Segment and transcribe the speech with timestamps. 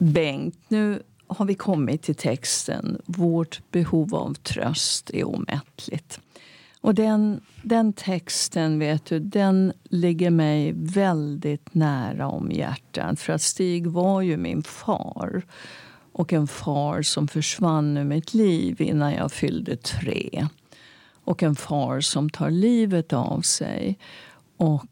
[0.00, 6.20] Bengt, nu har vi kommit till texten Vårt behov av tröst är omättligt.
[6.80, 13.20] Och den, den texten vet du, den ligger mig väldigt nära om hjärtat.
[13.20, 15.42] För att Stig var ju min far.
[16.12, 20.48] Och en far som försvann ur mitt liv innan jag fyllde tre.
[21.24, 23.98] Och en far som tar livet av sig.
[24.56, 24.86] Och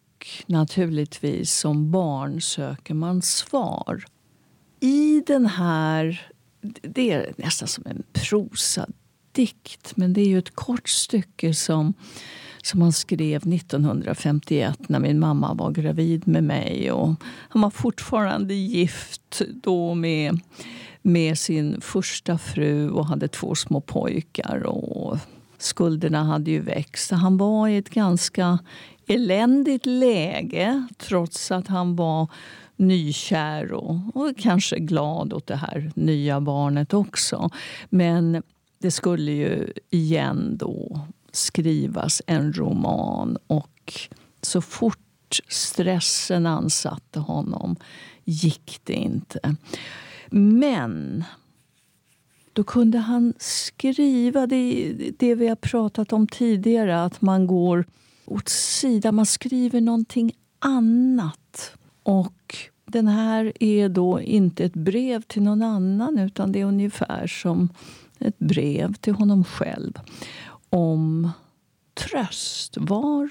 [0.47, 4.05] naturligtvis som barn söker man svar.
[4.81, 6.31] I den här...
[6.83, 8.03] Det är nästan som en
[9.39, 11.95] dikt, men det är ju ett kort stycke som,
[12.63, 16.93] som han skrev 1951 när min mamma var gravid med mig.
[16.93, 17.15] Och
[17.49, 20.41] han var fortfarande gift då med,
[21.03, 24.63] med sin första fru och hade två små pojkar.
[24.67, 25.19] Och
[25.59, 27.11] skulderna hade ju växt.
[27.11, 28.59] Han var i ett ganska
[29.07, 32.29] eländigt läge trots att han var
[32.77, 37.51] nykär och, och kanske glad åt det här nya barnet också.
[37.89, 38.43] Men
[38.79, 41.01] det skulle ju igen då
[41.33, 43.93] skrivas en roman och
[44.43, 47.77] så fort stressen ansatte honom
[48.25, 49.57] gick det inte.
[50.31, 51.25] Men
[52.53, 57.85] då kunde han skriva det, det vi har pratat om tidigare, att man går
[58.25, 61.73] åt sidan, man skriver någonting annat.
[62.03, 62.57] Och
[62.87, 67.69] den här är då inte ett brev till någon annan utan det är ungefär som
[68.19, 69.93] ett brev till honom själv
[70.71, 71.31] om
[71.95, 72.77] tröst.
[72.81, 73.31] Var,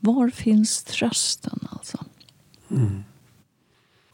[0.00, 1.58] var finns trösten?
[1.70, 1.98] Alltså?
[2.70, 3.04] Mm.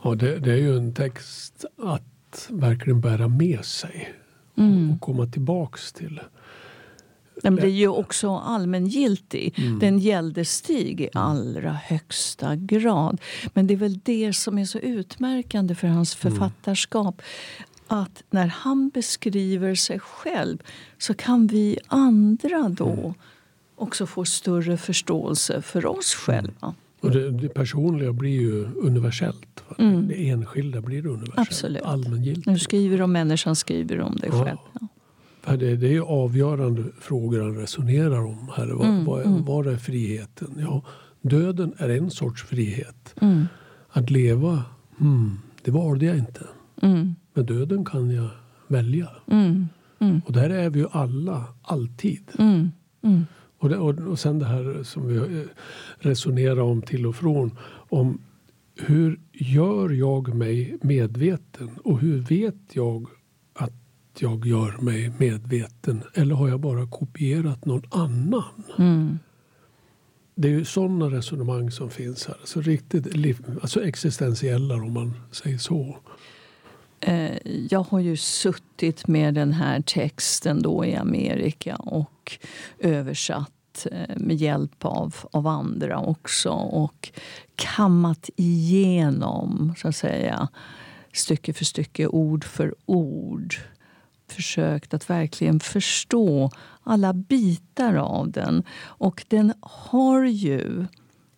[0.02, 4.14] Ja, det, det, är ju en text att verkligen bära med sig
[4.56, 4.90] mm.
[4.90, 6.20] och komma tillbaks till.
[7.42, 9.54] Den blir ju också allmängiltig.
[9.58, 9.78] Mm.
[9.78, 13.20] Den gällde Stig i allra högsta grad.
[13.54, 16.32] Men det är väl det som är så utmärkande för hans mm.
[16.32, 17.22] författarskap.
[17.92, 20.58] Att när han beskriver sig själv
[20.98, 23.12] så kan vi andra då mm.
[23.76, 26.42] också få större förståelse för oss mm.
[26.42, 26.74] själva.
[27.00, 29.64] Och det, det, personliga blir ju universellt.
[29.78, 30.08] Mm.
[30.08, 31.48] Det enskilda blir universellt.
[31.48, 31.82] Absolut.
[31.82, 32.46] Allmängiltigt.
[32.46, 34.44] Nu skriver om människan skriver om dig ja.
[34.44, 34.58] själv.
[34.80, 34.88] Ja.
[35.42, 38.50] För det, det är ju avgörande frågor han resonerar om.
[38.56, 38.66] Här.
[38.66, 39.44] Vad, mm, vad, mm.
[39.44, 40.56] vad är friheten?
[40.60, 40.82] Ja,
[41.20, 43.14] döden är en sorts frihet.
[43.20, 43.46] Mm.
[43.88, 44.64] Att leva,
[45.62, 46.46] det valde jag inte.
[46.82, 47.14] Mm.
[47.34, 48.28] Men döden kan jag
[48.68, 49.08] välja.
[49.26, 50.20] Mm, mm.
[50.26, 52.30] Och där är vi ju alla, alltid.
[53.58, 55.46] Och, det, och, och sen det här som vi eh,
[55.98, 57.58] resonerar om till och från.
[57.88, 58.20] Om
[58.76, 61.70] hur gör jag mig medveten?
[61.84, 63.06] Och hur vet jag
[64.18, 68.64] jag gör mig medveten eller har jag bara kopierat någon annan?
[68.78, 69.18] Mm.
[70.34, 72.36] Det är ju sådana resonemang som finns här.
[72.44, 73.06] Så riktigt
[73.62, 75.96] alltså existentiella om man säger så.
[77.02, 77.36] Eh,
[77.70, 82.38] jag har ju suttit med den här texten då i Amerika och
[82.78, 87.12] översatt eh, med hjälp av, av andra också och
[87.56, 90.48] kammat igenom, så att säga
[91.12, 93.54] stycke för stycke, ord för ord
[94.32, 96.50] försökt att verkligen förstå
[96.82, 98.62] alla bitar av den.
[98.82, 100.86] Och den har ju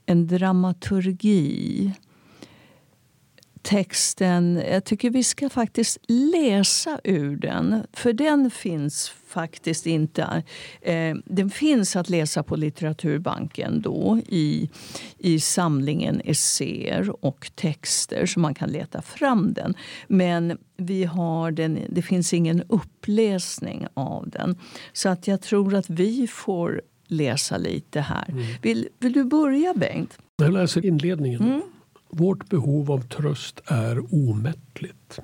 [0.06, 1.92] en dramaturgi.
[3.64, 7.86] Texten, jag tycker vi ska faktiskt läsa ur den.
[7.92, 10.42] För den finns faktiskt inte.
[10.80, 14.70] Eh, den finns att läsa på Litteraturbanken då i,
[15.18, 19.74] i samlingen essäer och texter så man kan leta fram den.
[20.08, 24.56] Men vi har den, det finns ingen uppläsning av den.
[24.92, 28.28] Så att jag tror att vi får läsa lite här.
[28.28, 28.44] Mm.
[28.62, 30.18] Vill, vill du börja, Bengt?
[30.36, 31.42] Jag läser inledningen.
[31.42, 31.62] Mm.
[32.16, 35.20] Vårt behov av tröst är omättligt.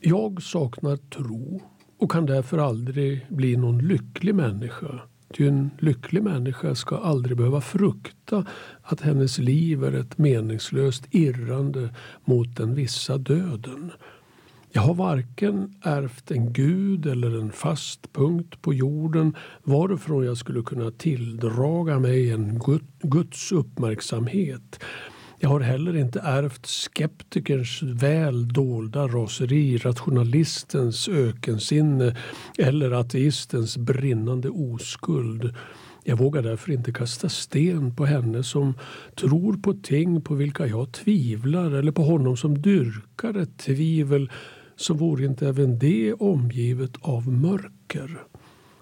[0.00, 1.62] Jag saknar tro
[1.98, 5.00] och kan därför aldrig bli någon lycklig människa.
[5.34, 8.46] Ty en lycklig människa ska aldrig behöva frukta
[8.82, 11.94] att hennes liv är ett meningslöst irrande
[12.24, 13.90] mot den vissa döden.
[14.70, 20.62] Jag har varken ärvt en gud eller en fast punkt på jorden varifrån jag skulle
[20.62, 22.60] kunna tilldraga mig en
[23.02, 24.80] Guds uppmärksamhet
[25.42, 32.16] jag har heller inte ärvt skeptikerns väl dolda raseri, rationalistens ökensinne
[32.58, 35.54] eller ateistens brinnande oskuld.
[36.04, 38.74] Jag vågar därför inte kasta sten på henne som
[39.16, 44.30] tror på ting på vilka jag tvivlar eller på honom som dyrkar ett tvivel
[44.76, 48.22] så vore inte även det omgivet av mörker.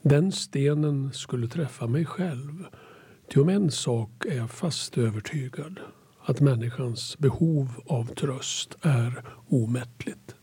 [0.03, 2.65] Den stenen skulle träffa mig själv.
[3.35, 5.81] Ty om en sak är jag fast övertygad
[6.31, 10.35] att människans behov av tröst är omättligt.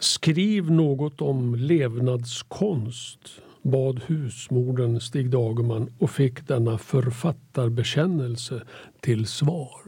[0.00, 8.62] Skriv något om levnadskonst bad husmodern Stig Dagerman och fick denna författarbekännelse
[9.00, 9.80] till svar.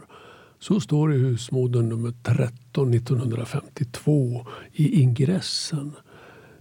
[0.58, 5.92] Så står det i Husmodern nummer 13 1952 i ingressen.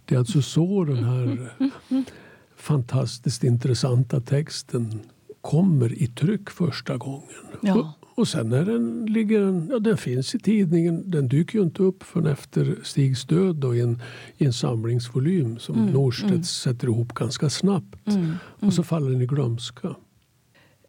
[0.06, 1.54] Det är alltså så den här
[2.56, 5.00] fantastiskt intressanta texten
[5.42, 7.46] kommer i tryck första gången.
[7.62, 7.94] Ja.
[8.16, 12.04] Och sen när den ligger, ja den finns i tidningen, den dyker ju inte upp
[12.04, 14.02] förrän efter Stigs död då, i, en,
[14.38, 16.44] i en samlingsvolym som mm, Norstedt mm.
[16.44, 18.08] sätter ihop ganska snabbt.
[18.08, 18.38] Mm, mm.
[18.60, 19.96] och så faller den i glömska.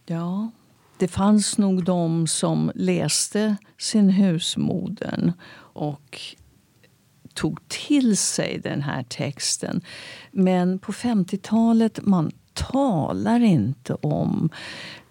[0.07, 0.51] Ja,
[0.99, 6.21] det fanns nog de som läste sin husmodern och
[7.35, 9.81] tog till sig den här texten.
[10.33, 14.51] Men på 50-talet man talar inte om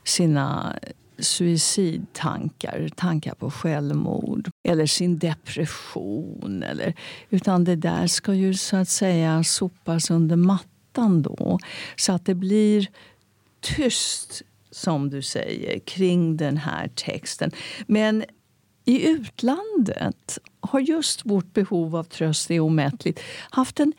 [0.03, 0.75] sina
[1.23, 6.63] suicidtankar, tankar på självmord eller sin depression.
[6.63, 6.93] Eller,
[7.29, 11.59] utan det där ska ju så att säga sopas under mattan då
[11.95, 12.87] så att det blir
[13.61, 14.41] tyst,
[14.71, 17.51] som du säger, kring den här texten.
[17.87, 18.23] Men
[18.85, 23.19] i utlandet har just vårt behov av tröst är omättligt
[23.49, 23.93] haft en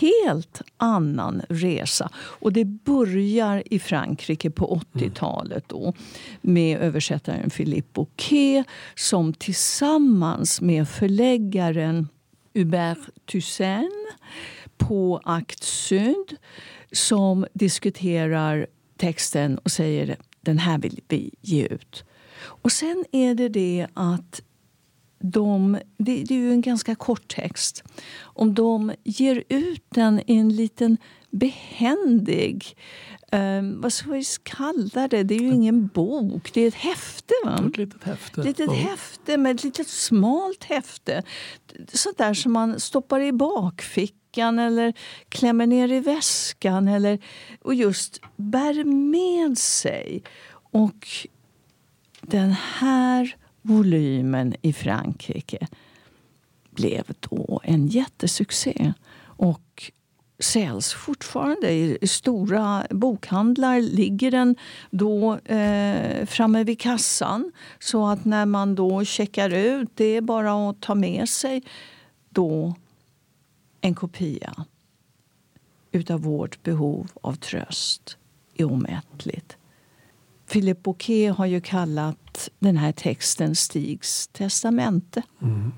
[0.00, 2.10] helt annan resa.
[2.16, 5.92] Och Det börjar i Frankrike på 80-talet då,
[6.40, 12.08] med översättaren Philippe Bouquet som tillsammans med förläggaren
[12.54, 14.06] Hubert Toussaint
[14.78, 16.36] på Akt Syd
[16.92, 18.66] som diskuterar
[18.96, 22.04] texten och säger den här vill vi ge ut.
[22.38, 24.42] Och sen är det det att
[25.18, 27.84] de, det, det är ju en ganska kort text.
[28.20, 30.96] Om de ger ut den i en liten
[31.30, 32.76] behändig
[33.32, 35.22] Um, vad ska vi kalla det?
[35.22, 37.34] Det är ju ingen bok, det är ett häfte.
[37.44, 37.64] Va?
[37.68, 38.42] Ett litet häfte.
[38.42, 38.72] Litet ja.
[38.72, 41.22] häfte med ett litet smalt häfte.
[41.92, 44.94] Sånt där som man stoppar i bakfickan eller
[45.28, 47.18] klämmer ner i väskan eller,
[47.62, 50.22] och just bär med sig.
[50.72, 51.06] Och
[52.20, 53.36] den här
[53.66, 55.66] volymen i Frankrike
[56.70, 58.92] blev då en jättesuccé.
[59.18, 59.92] Och
[60.38, 61.72] säljs fortfarande.
[61.72, 64.56] I stora bokhandlar ligger den
[64.90, 67.52] då eh, framme vid kassan.
[67.78, 71.62] Så att när man då checkar ut, det är bara att ta med sig
[72.28, 72.74] då
[73.80, 74.66] en kopia
[75.92, 78.16] utav vårt behov av tröst
[78.54, 79.56] är omättligt.
[80.52, 85.22] Philip Bouquet har ju kallat den här texten Stigs testamente.
[85.42, 85.72] Mm.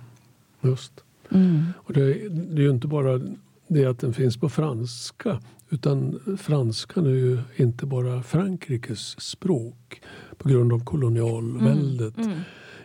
[0.61, 0.93] Just.
[1.31, 1.67] Mm.
[1.76, 3.20] Och det, det, är ju inte bara
[3.69, 10.03] det att den finns på franska utan franskan är ju inte bara Frankrikes språk
[10.37, 12.17] på grund av kolonialväldet.
[12.17, 12.31] Mm.
[12.31, 12.41] mm.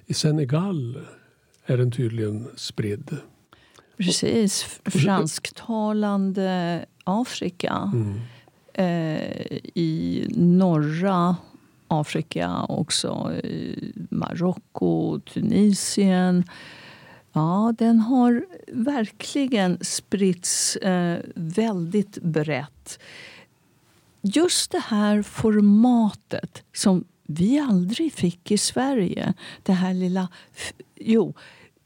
[0.05, 0.99] I Senegal
[1.65, 3.17] är den tydligen spridd.
[3.97, 4.79] Precis.
[4.85, 7.91] Fransktalande Afrika.
[7.93, 8.19] Mm.
[8.73, 11.35] Eh, I norra
[11.87, 13.31] Afrika också.
[13.43, 13.75] Eh,
[14.09, 16.43] Marocko, Tunisien.
[17.33, 22.99] Ja, den har verkligen spritts eh, väldigt brett.
[24.21, 29.33] Just det här formatet som vi aldrig fick i Sverige.
[29.63, 30.27] Det här lilla...
[30.95, 31.33] Jo,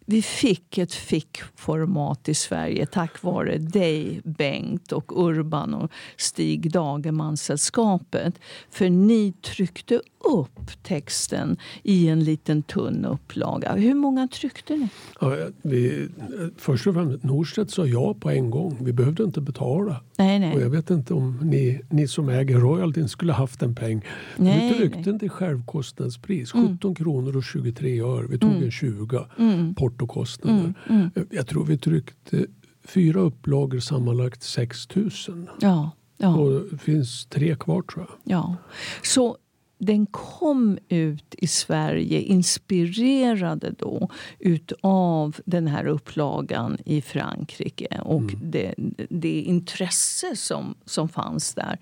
[0.09, 8.39] vi fick ett fickformat i Sverige tack vare dig, Bengt, och Urban och Stig Dagerman-sällskapet.
[8.69, 10.01] För ni tryckte
[10.35, 13.75] upp texten i en liten tunn upplaga.
[13.75, 14.89] Hur många tryckte ni?
[15.21, 16.09] Ja, vi,
[16.57, 18.77] först och främst, Norstedt sa ja på en gång.
[18.81, 20.01] Vi behövde inte betala.
[20.17, 20.55] Nej, nej.
[20.55, 24.05] Och jag vet inte om ni, ni som äger royaltyn skulle haft en peng.
[24.37, 25.19] Nej, vi tryckte nej.
[25.19, 26.95] till självkostnadspris, 17 mm.
[26.95, 28.27] kronor och 23 öre.
[28.29, 28.63] Vi tog mm.
[28.63, 29.75] en 20 mm.
[29.97, 30.73] Portokostnader.
[30.89, 31.09] Mm.
[31.15, 31.27] Mm.
[31.31, 32.45] Jag tror vi tryckte
[32.83, 35.11] fyra upplagor sammanlagt 6 000.
[35.59, 35.91] Ja.
[36.17, 36.37] Ja.
[36.37, 38.37] Och det finns tre kvar tror jag.
[38.37, 38.55] Ja.
[39.03, 39.37] Så
[39.79, 48.39] den kom ut i Sverige inspirerade då utav den här upplagan i Frankrike och mm.
[48.41, 48.73] det,
[49.09, 51.79] det intresse som, som fanns där.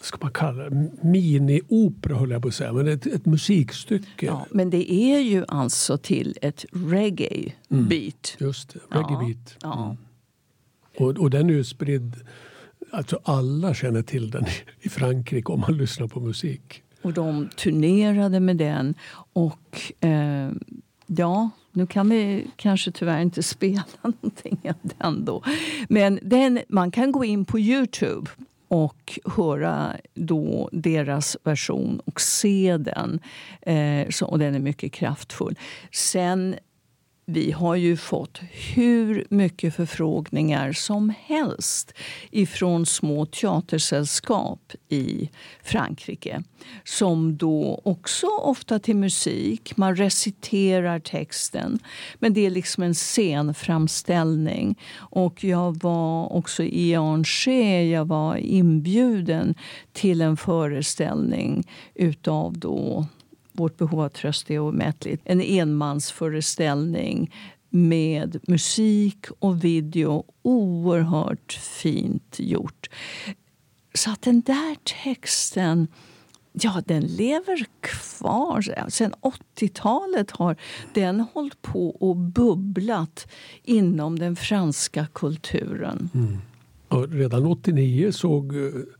[0.06, 4.26] ska man kalla det, mini-opera höll jag på att säga, men ett, ett musikstycke.
[4.26, 8.36] Ja, men det är ju alltså till ett reggae-beat.
[8.38, 9.56] Mm, just det, reggae-beat.
[9.62, 9.96] Ja, mm.
[10.98, 12.16] och, och den är ju spridd,
[12.90, 14.44] alltså alla känner till den
[14.80, 16.82] i Frankrike om man lyssnar på musik.
[17.02, 18.94] Och de turnerade med den
[19.32, 20.50] och eh,
[21.06, 25.42] ja, nu kan vi kanske tyvärr inte spela någonting av den då.
[25.88, 28.30] Men den, man kan gå in på Youtube
[28.68, 33.20] och höra då deras version och se den.
[33.62, 35.58] Eh, så, och den är mycket kraftfull.
[35.92, 36.56] Sen
[37.28, 38.40] vi har ju fått
[38.74, 41.92] hur mycket förfrågningar som helst
[42.30, 45.30] ifrån små teatersällskap i
[45.62, 46.42] Frankrike
[46.84, 51.78] som då också ofta till musik, man reciterar texten
[52.18, 54.78] men det är liksom en scenframställning.
[54.96, 57.46] Och jag var också i Angers,
[57.92, 59.54] jag var inbjuden
[59.92, 61.64] till en föreställning
[61.94, 63.06] utav då
[63.56, 65.22] vårt behov av tröst är omätligt.
[65.24, 67.34] En enmansföreställning
[67.70, 70.24] med musik och video.
[70.42, 72.90] Oerhört fint gjort.
[73.94, 75.88] Så att den där texten
[76.60, 78.88] Ja, den lever kvar.
[78.90, 80.56] Sen 80-talet har
[80.94, 83.32] den hållit på och bubblat
[83.62, 86.10] inom den franska kulturen.
[86.14, 86.38] Mm.
[86.88, 88.54] Och redan 89 såg,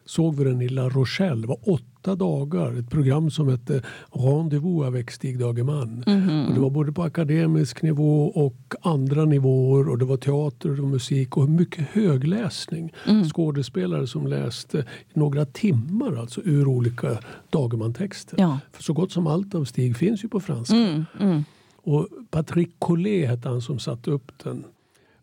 [0.04, 1.40] såg vi den i La Rochelle.
[1.40, 1.60] Det var
[2.06, 2.78] åtta dagar.
[2.78, 6.04] Ett program som hette Rendezvous avec Stig Dagerman.
[6.06, 6.48] Mm -hmm.
[6.48, 9.88] och det var både på akademisk nivå och andra nivåer.
[9.88, 12.92] Och Det var teater och musik och mycket högläsning.
[13.06, 13.25] Mm.
[13.25, 14.84] Skådespelare som läste
[15.14, 17.18] några timmar alltså ur olika
[17.50, 18.36] Dagerman-texter.
[18.40, 18.58] Ja.
[18.72, 20.76] För så gott som allt av Stig finns ju på franska.
[20.76, 21.44] Mm, mm.
[21.76, 24.64] Och Patrick Collet hette han som satte upp den.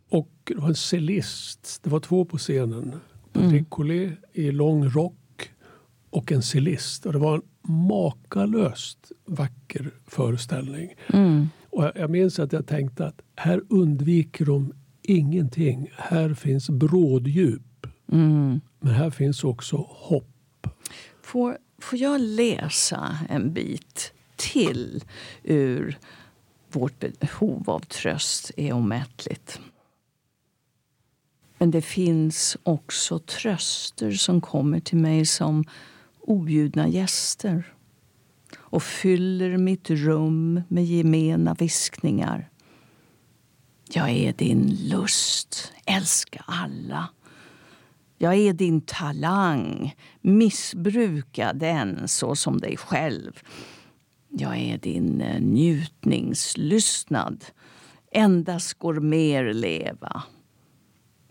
[0.10, 1.80] Och det var en cellist.
[1.84, 2.96] Det var två på scenen.
[3.34, 3.66] Patrick mm.
[3.66, 5.14] Collet i lång rock
[6.14, 7.06] och en cellist.
[7.06, 7.42] Och det var en
[7.88, 10.96] makalöst vacker föreställning.
[11.08, 11.50] Mm.
[11.70, 15.90] Och jag minns att jag tänkte att här undviker de ingenting.
[15.98, 17.88] Här finns bråddjup.
[18.12, 18.62] Mm.
[18.80, 20.68] Men här finns också hopp.
[21.22, 25.04] Får, får jag läsa en bit till
[25.44, 25.98] ur
[26.74, 29.60] Vårt behov av tröst är omätligt.
[31.58, 35.66] Men det finns också tröster som kommer till mig som
[36.24, 37.74] objudna gäster
[38.56, 42.50] och fyller mitt rum med gemena viskningar.
[43.90, 47.10] Jag är din lust, älska alla.
[48.18, 53.40] Jag är din talang, missbruka den så som dig själv.
[54.30, 57.46] Jag är din eh, njutningslystnad,
[58.12, 60.24] endast går mer leva.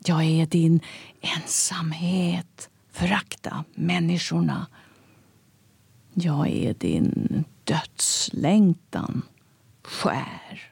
[0.05, 0.81] Jag är din
[1.21, 4.67] ensamhet, förakta människorna.
[6.15, 9.23] Jag är din dödslängtan,
[9.83, 10.72] skär.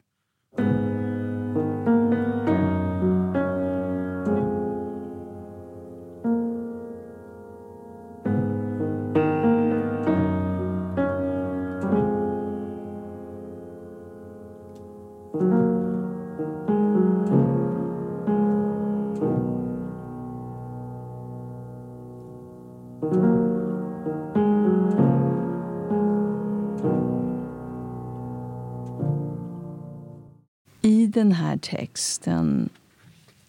[31.30, 32.68] Den här texten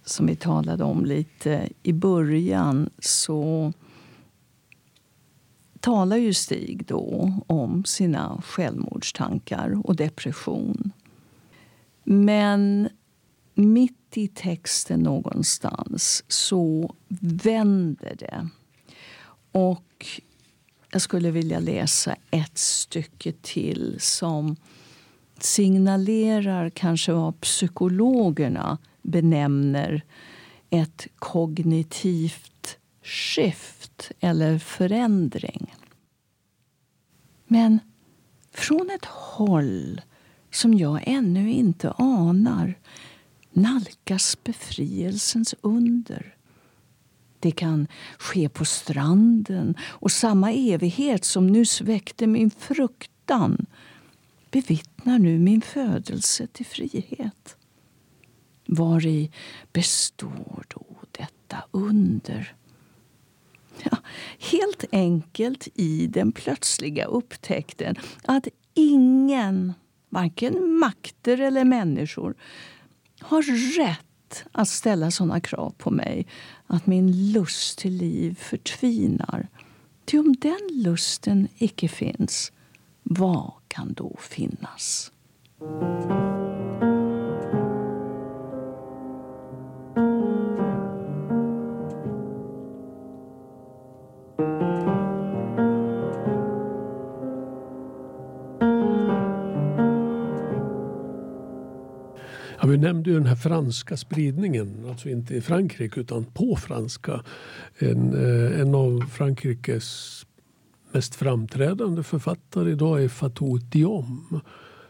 [0.05, 3.73] som vi talade om lite i början så
[5.79, 10.91] talar ju Stig då om sina självmordstankar och depression.
[12.03, 12.89] Men
[13.53, 16.95] mitt i texten någonstans så
[17.43, 18.50] vänder det.
[19.51, 20.05] Och
[20.91, 24.55] jag skulle vilja läsa ett stycke till som
[25.43, 30.03] signalerar kanske vad psykologerna benämner
[30.69, 35.75] ett kognitivt skift eller förändring.
[37.48, 37.79] Men
[38.53, 40.01] från ett håll
[40.51, 42.79] som jag ännu inte anar
[43.51, 46.36] nalkas befrielsens under.
[47.39, 53.65] Det kan ske på stranden och samma evighet som nyss väckte min fruktan
[54.51, 57.58] bevittnar nu min födelse till frihet.
[58.65, 59.31] Vari
[59.74, 62.55] består då detta under?
[63.84, 63.98] Ja,
[64.39, 69.74] helt enkelt i den plötsliga upptäckten att ingen,
[70.10, 72.36] varken makter eller människor
[73.20, 73.41] har
[73.77, 76.27] rätt att ställa såna krav på mig
[76.67, 79.48] att min lust till liv förtvinar.
[80.05, 82.51] Ty om den lusten icke finns,
[83.03, 85.12] vad kan då finnas?
[102.62, 107.24] Ja, vi nämnde ju den här franska spridningen, alltså inte i Frankrike utan på franska.
[107.78, 110.22] En, eh, en av Frankrikes
[110.93, 114.41] mest framträdande författare idag är Fatou Diom.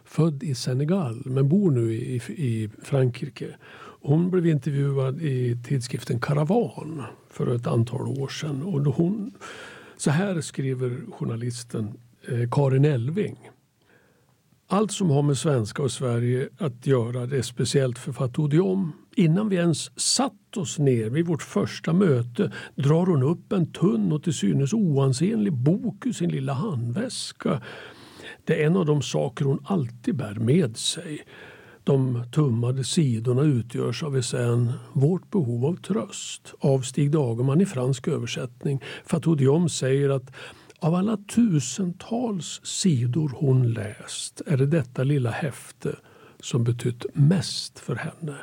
[0.04, 3.56] Född i Senegal men bor nu i, i Frankrike.
[4.02, 8.64] Hon blev intervjuad i tidskriften Karavan för ett antal år sedan.
[8.64, 9.32] Och hon,
[9.98, 11.94] så här skriver journalisten
[12.28, 13.50] eh, Karin Elving.
[14.74, 18.92] Allt som har med svenska och Sverige att göra det är speciellt för Fatou Diom.
[19.16, 24.12] Innan vi ens satt oss ner vid vårt första möte drar hon upp en tunn
[24.12, 27.62] och till synes oansenlig bok ur sin lilla handväska.
[28.46, 31.22] Det är en av de saker hon alltid bär med sig.
[31.84, 38.08] De tummade sidorna utgörs av essän Vårt behov av tröst av Stig Dagerman i fransk
[38.08, 38.82] översättning.
[39.06, 40.32] Fatou Diom säger att
[40.82, 45.96] av alla tusentals sidor hon läst är det detta lilla häfte
[46.40, 48.36] som betytt mest för henne.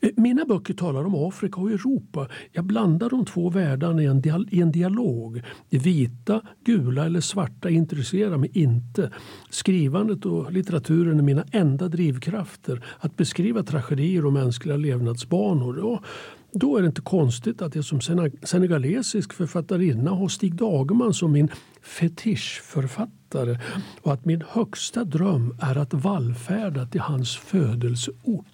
[0.00, 2.28] Eh, mina böcker talar om Afrika och Europa.
[2.52, 5.42] Jag blandar de två världarna i en, dial i en dialog.
[5.68, 9.10] Det vita, gula eller svarta intresserar mig inte.
[9.50, 12.84] Skrivandet och litteraturen är mina enda drivkrafter.
[12.98, 15.78] Att beskriva tragedier och mänskliga levnadsbanor.
[15.78, 16.04] Och
[16.52, 18.00] då är det inte konstigt att jag som
[18.42, 21.48] senegalesisk författarinna har Stig Dagerman som min
[21.82, 23.60] fetischförfattare
[24.02, 28.46] och att min högsta dröm är att vallfärda till hans födelseort.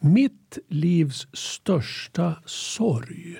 [0.00, 3.36] Mitt livs största sorg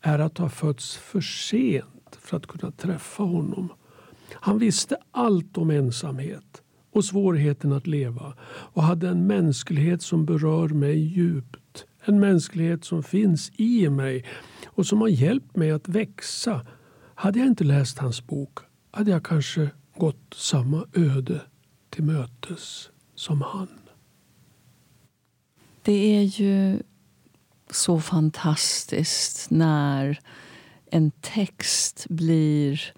[0.00, 3.68] är att ha fötts för sent för att kunna träffa honom.
[4.32, 10.68] Han visste allt om ensamhet och svårigheten att leva och hade en mänsklighet som berör
[10.68, 11.56] mig djupt.
[12.04, 14.24] En mänsklighet som finns i mig
[14.66, 16.66] och som har hjälpt mig att växa.
[17.14, 18.58] Hade jag inte läst hans bok
[18.94, 21.40] hade jag kanske gått samma öde
[21.90, 23.68] till mötes som han.
[25.82, 26.82] Det är ju
[27.70, 30.18] så fantastiskt när
[30.90, 32.92] en text blir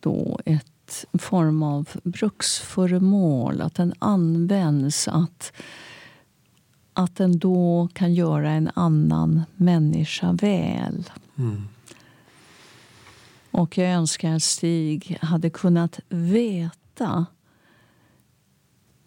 [0.00, 3.60] då ett form av bruksföremål.
[3.60, 5.08] Att den används.
[5.08, 5.52] Att,
[6.98, 11.10] att den då kan göra en annan människa väl.
[11.36, 11.68] Mm.
[13.50, 17.26] Och jag önskar att Stig hade kunnat veta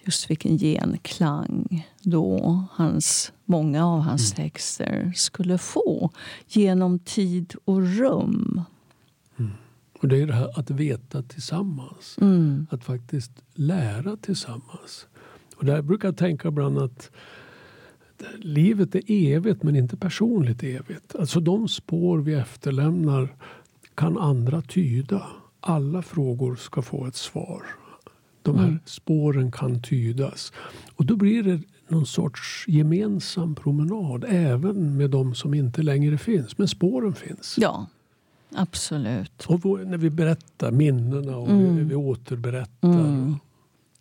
[0.05, 4.45] just vilken genklang då hans, många av hans mm.
[4.45, 6.09] texter skulle få
[6.47, 8.61] genom tid och rum.
[9.37, 9.51] Mm.
[10.01, 12.17] Och Det är det här att veta tillsammans.
[12.21, 12.67] Mm.
[12.71, 15.07] Att faktiskt lära tillsammans.
[15.57, 17.11] Och där brukar jag tänka ibland att
[18.37, 21.15] livet är evigt men inte personligt evigt.
[21.15, 23.35] Alltså de spår vi efterlämnar
[23.95, 25.27] kan andra tyda.
[25.59, 27.63] Alla frågor ska få ett svar
[28.41, 28.79] de här mm.
[28.85, 30.53] spåren kan tydas.
[30.95, 36.57] Och då blir det någon sorts gemensam promenad även med de som inte längre finns.
[36.57, 37.55] Men spåren finns.
[37.59, 37.87] Ja,
[38.55, 39.45] absolut.
[39.47, 41.75] Och när vi berättar minnena och mm.
[41.75, 42.89] vi, vi återberättar.
[42.89, 43.35] Mm.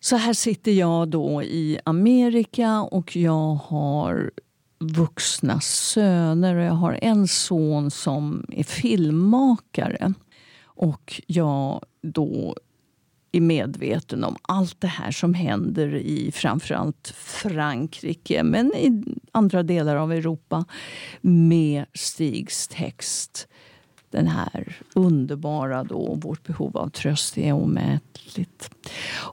[0.00, 4.30] Så här sitter jag då i Amerika och jag har
[4.78, 10.12] vuxna söner och jag har en son som är filmmakare.
[10.64, 12.56] Och jag då
[13.32, 19.96] är medveten om allt det här som händer i framförallt Frankrike men i andra delar
[19.96, 20.64] av Europa
[21.20, 23.48] med Stigs text.
[24.10, 28.70] Den här underbara då, vårt behov av tröst är omätligt.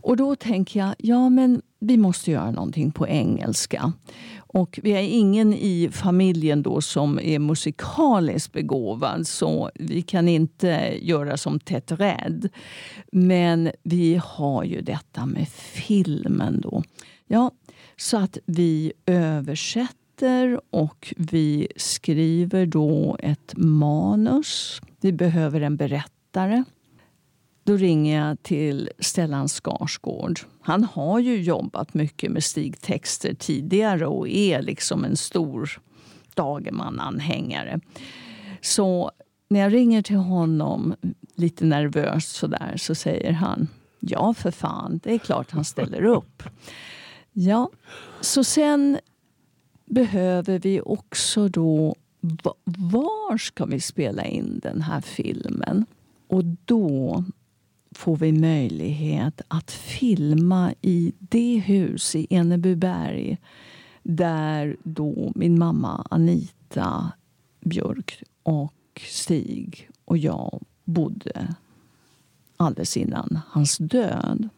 [0.02, 3.94] Och då tänker jag, ja men vi måste göra någonting på engelska.
[4.38, 10.98] Och vi är ingen i familjen då som är musikaliskt begåvad så vi kan inte
[11.02, 12.50] göra som Ted Red.
[13.12, 16.84] Men vi har ju detta med filmen då.
[17.28, 17.52] Ja,
[17.98, 20.07] så att vi översätter
[20.70, 24.82] och vi skriver då ett manus.
[25.02, 26.64] Vi behöver en berättare.
[27.64, 30.40] Då ringer jag till Stellan Skarsgård.
[30.62, 35.82] Han har ju jobbat mycket med stigtexter tidigare och är liksom en stor
[36.34, 37.80] Dagerman-anhängare.
[38.62, 39.12] Så
[39.50, 40.96] när jag ringer till honom
[41.36, 43.68] lite nervöst sådär så säger han
[44.00, 46.44] Ja, för fan, det är klart han ställer upp.
[47.32, 47.70] Ja,
[48.22, 48.98] så sen
[49.88, 51.96] behöver vi också då...
[52.64, 55.86] Var ska vi spela in den här filmen?
[56.28, 57.24] Och då
[57.92, 63.38] får vi möjlighet att filma i det hus i Enebyberg
[64.04, 67.12] där då min mamma Anita
[67.60, 71.56] Björk och Stig och jag bodde
[72.58, 74.50] alldeles innan hans död.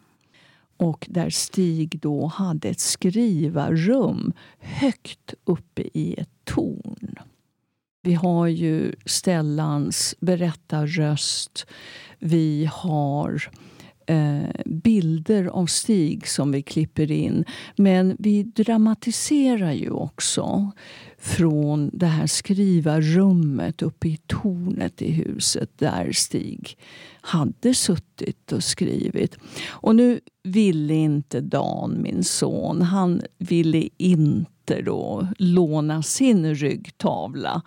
[0.80, 7.16] Och där Stig då hade ett skrivarrum högt uppe i ett torn.
[8.02, 11.66] Vi har ju Stellans berättarröst.
[12.20, 13.69] Vi har eh,
[14.10, 17.46] Eh, bilder av Stig som vi klipper in.
[17.76, 20.72] Men vi dramatiserar ju också
[21.18, 26.78] från det här skrivarrummet uppe i tornet i huset där Stig
[27.22, 29.38] hade suttit och skrivit.
[29.70, 37.62] Och nu ville inte Dan, min son, han ville inte då låna sin ryggtavla.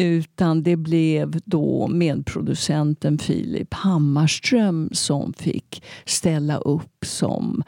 [0.00, 7.62] Utan det blev då medproducenten Filip Hammarström som fick ställa upp som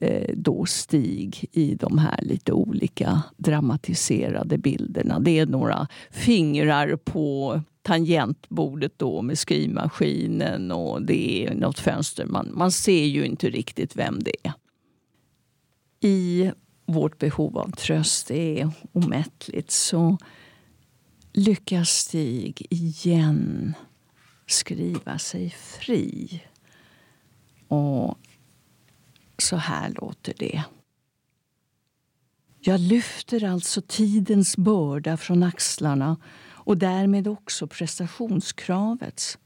[0.00, 5.20] eh, då Stig i de här lite olika dramatiserade bilderna.
[5.20, 12.24] Det är några fingrar på tangentbordet då med skrivmaskinen och det är något fönster.
[12.24, 14.52] Man, man ser ju inte riktigt vem det är.
[16.00, 16.52] I
[16.86, 20.18] vårt behov av tröst är omättligt så
[21.36, 23.74] lyckas Stig igen
[24.46, 26.42] skriva sig fri.
[27.68, 28.18] Och
[29.38, 30.64] så här låter det.
[32.60, 36.16] Jag lyfter alltså tidens börda från axlarna
[36.48, 39.38] och därmed också prestationskravets.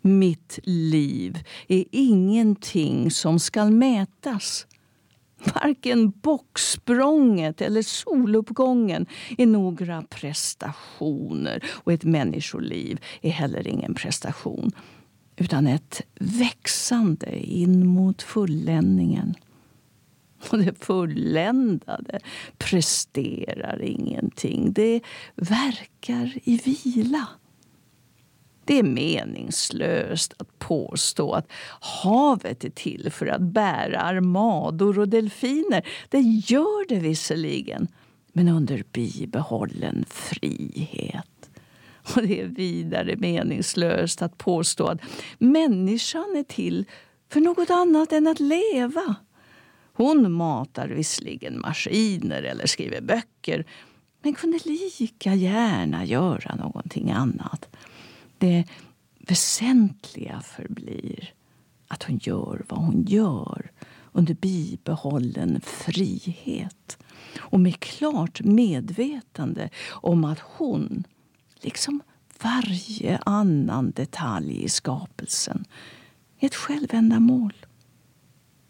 [0.00, 4.66] Mitt liv är ingenting som skall mätas.
[5.44, 9.06] Varken bocksprånget eller soluppgången
[9.38, 14.72] är några prestationer och ett människoliv är heller ingen prestation
[15.36, 19.34] utan ett växande in mot fulländningen.
[20.50, 22.20] Och det fulländade
[22.58, 24.72] presterar ingenting.
[24.72, 25.00] Det
[25.34, 27.28] verkar i vila.
[28.70, 35.88] Det är meningslöst att påstå att havet är till för att bära armador och delfiner.
[36.08, 37.88] Det gör det visserligen,
[38.32, 41.50] men under bibehållen frihet.
[42.16, 45.00] Och det är vidare meningslöst att påstå att
[45.38, 46.84] människan är till
[47.32, 49.14] för något annat än att leva.
[49.92, 53.64] Hon matar visserligen maskiner eller skriver böcker
[54.22, 57.76] men kunde lika gärna göra någonting annat.
[58.40, 58.64] Det
[59.18, 61.34] väsentliga förblir
[61.88, 63.70] att hon gör vad hon gör
[64.12, 66.98] under bibehållen frihet
[67.38, 71.04] och med klart medvetande om att hon,
[71.60, 72.02] liksom
[72.42, 75.64] varje annan detalj i skapelsen,
[76.38, 77.66] är ett självändamål.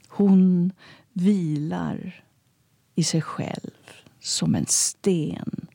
[0.09, 0.73] Hon
[1.13, 2.25] vilar
[2.95, 5.67] i sig själv som en sten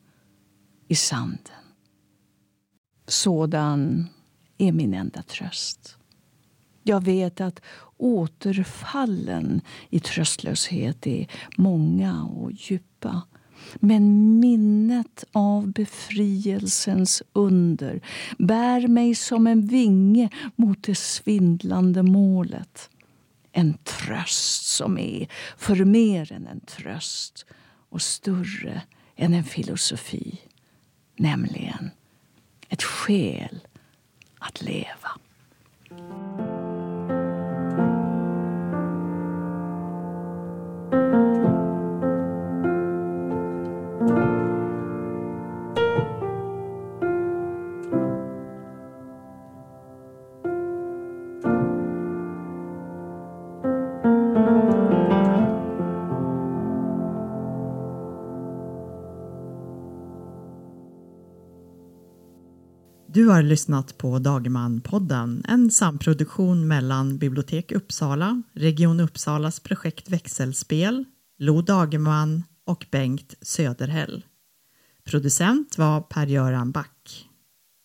[0.88, 1.65] i sanden.
[3.06, 4.08] Sådan
[4.58, 5.96] är min enda tröst.
[6.82, 7.60] Jag vet att
[7.96, 13.22] återfallen i tröstlöshet är många och djupa.
[13.74, 18.00] Men minnet av befrielsens under
[18.38, 22.90] bär mig som en vinge mot det svindlande målet.
[23.52, 27.46] en tröst som är för mer än en tröst
[27.90, 28.82] och större
[29.16, 30.40] än en filosofi,
[31.16, 31.90] nämligen
[32.68, 33.60] ett skäl
[34.38, 35.10] att leva.
[63.16, 71.04] Du har lyssnat på Dagerman-podden, en samproduktion mellan Bibliotek Uppsala, Region Uppsalas projekt Växelspel,
[71.38, 74.24] Lo Dagerman och Bengt Söderhäll.
[75.04, 77.28] Producent var Per-Göran Back.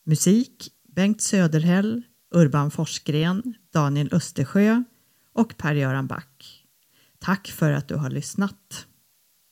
[0.05, 2.01] Musik Bengt Söderhäll,
[2.35, 4.83] Urban Forsgren, Daniel Östersjö
[5.33, 6.65] och Per-Göran Back.
[7.19, 8.87] Tack för att du har lyssnat.